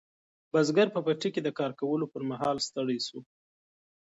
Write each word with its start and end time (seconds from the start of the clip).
بزګر 0.51 0.87
په 0.95 0.99
پټي 1.05 1.29
کې 1.33 1.41
د 1.43 1.49
کار 1.59 1.71
کولو 1.81 2.05
پر 2.13 2.21
مهال 2.29 2.57
ستړی 2.67 2.99
شو. 3.07 3.19